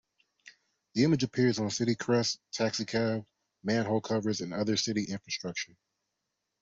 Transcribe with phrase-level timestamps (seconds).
[0.95, 3.23] The image appears on city crests, taxi cabs,
[3.61, 5.77] man-hole covers, and other city infrastructure.